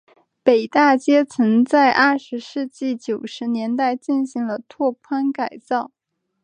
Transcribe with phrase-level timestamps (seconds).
[0.41, 5.91] 北大街曾在二十世纪九十年代进行了拓宽改造。